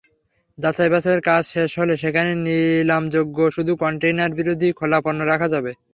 যাচাই-বাছাইয়ের 0.57 1.21
কাজ 1.23 1.43
শেষ 1.47 1.71
হলে 1.79 1.93
সেখানে 2.03 2.31
নিলামযোগ্য 2.45 3.37
শুধু 3.51 3.71
কনটেইনারবিহীন 3.81 4.77
খোলা 4.79 4.99
পণ্য 5.03 5.19
রাখা 5.25 5.47
যাবে। 5.53 5.71